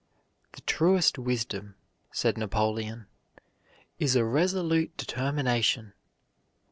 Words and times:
"The 0.53 0.61
truest 0.61 1.19
wisdom," 1.19 1.75
said 2.11 2.35
Napoleon, 2.35 3.05
"is 3.99 4.15
a 4.15 4.25
resolute 4.25 4.97
determination." 4.97 5.93